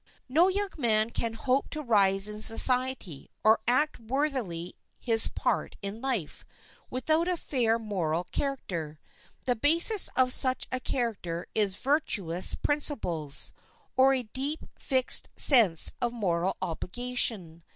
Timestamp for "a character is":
10.71-11.75